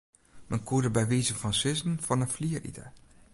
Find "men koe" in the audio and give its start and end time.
0.49-0.81